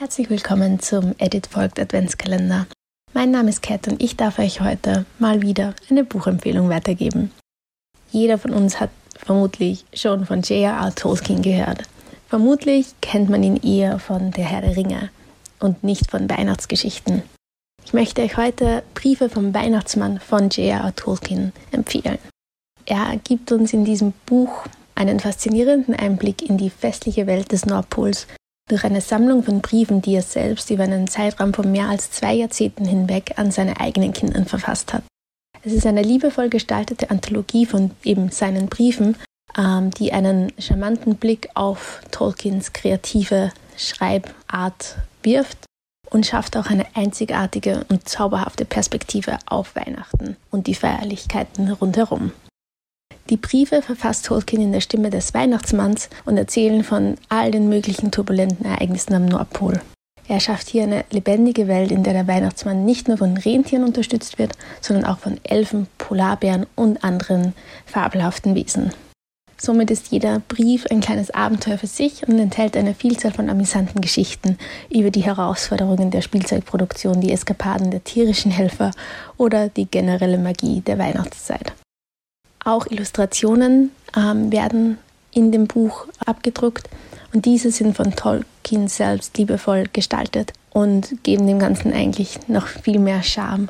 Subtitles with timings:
[0.00, 2.66] Herzlich willkommen zum Edit Folgt Adventskalender.
[3.12, 7.30] Mein Name ist Kat und ich darf euch heute mal wieder eine Buchempfehlung weitergeben.
[8.10, 10.94] Jeder von uns hat vermutlich schon von J.R.R.
[10.94, 11.82] Tolkien gehört.
[12.30, 15.10] Vermutlich kennt man ihn eher von Der Herr der Ringe
[15.58, 17.22] und nicht von Weihnachtsgeschichten.
[17.84, 20.96] Ich möchte euch heute Briefe vom Weihnachtsmann von J.R.R.
[20.96, 22.16] Tolkien empfehlen.
[22.86, 24.64] Er gibt uns in diesem Buch
[24.94, 28.26] einen faszinierenden Einblick in die festliche Welt des Nordpols
[28.70, 32.34] durch eine Sammlung von Briefen, die er selbst über einen Zeitraum von mehr als zwei
[32.34, 35.02] Jahrzehnten hinweg an seine eigenen Kindern verfasst hat.
[35.62, 39.16] Es ist eine liebevoll gestaltete Anthologie von eben seinen Briefen,
[39.58, 45.58] ähm, die einen charmanten Blick auf Tolkiens kreative Schreibart wirft
[46.08, 52.32] und schafft auch eine einzigartige und zauberhafte Perspektive auf Weihnachten und die Feierlichkeiten rundherum.
[53.30, 58.10] Die Briefe verfasst Tolkien in der Stimme des Weihnachtsmanns und erzählen von all den möglichen
[58.10, 59.80] turbulenten Ereignissen am Nordpol.
[60.26, 64.38] Er schafft hier eine lebendige Welt, in der der Weihnachtsmann nicht nur von Rentieren unterstützt
[64.38, 67.54] wird, sondern auch von Elfen, Polarbären und anderen
[67.86, 68.92] fabelhaften Wesen.
[69.56, 74.00] Somit ist jeder Brief ein kleines Abenteuer für sich und enthält eine Vielzahl von amüsanten
[74.00, 74.56] Geschichten
[74.88, 78.90] über die Herausforderungen der Spielzeugproduktion, die Eskapaden der tierischen Helfer
[79.36, 81.74] oder die generelle Magie der Weihnachtszeit.
[82.64, 84.98] Auch Illustrationen ähm, werden
[85.32, 86.88] in dem Buch abgedruckt
[87.32, 92.98] und diese sind von Tolkien selbst liebevoll gestaltet und geben dem Ganzen eigentlich noch viel
[92.98, 93.68] mehr Charme.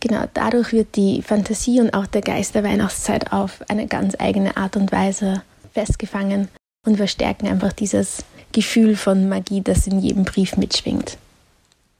[0.00, 4.56] Genau dadurch wird die Fantasie und auch der Geist der Weihnachtszeit auf eine ganz eigene
[4.56, 5.42] Art und Weise
[5.74, 6.48] festgefangen
[6.86, 11.18] und verstärken einfach dieses Gefühl von Magie, das in jedem Brief mitschwingt.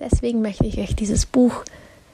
[0.01, 1.65] Deswegen möchte ich euch dieses Buch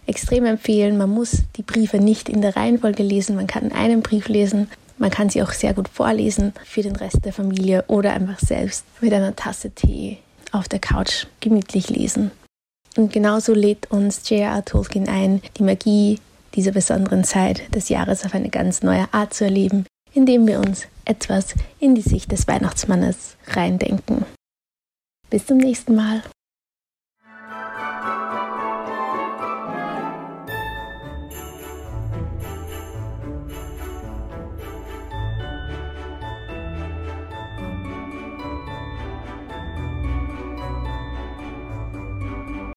[0.06, 0.96] extrem empfehlen.
[0.96, 3.36] Man muss die Briefe nicht in der Reihenfolge lesen.
[3.36, 4.68] Man kann einen Brief lesen.
[4.98, 8.84] Man kann sie auch sehr gut vorlesen für den Rest der Familie oder einfach selbst
[9.00, 10.18] mit einer Tasse Tee
[10.52, 12.30] auf der Couch gemütlich lesen.
[12.96, 14.64] Und genauso lädt uns J.R.R.
[14.64, 16.20] Tolkien ein, die Magie
[16.54, 20.86] dieser besonderen Zeit des Jahres auf eine ganz neue Art zu erleben, indem wir uns
[21.04, 24.24] etwas in die Sicht des Weihnachtsmannes reindenken.
[25.28, 26.22] Bis zum nächsten Mal.